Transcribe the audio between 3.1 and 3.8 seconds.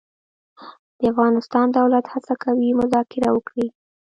وکړي.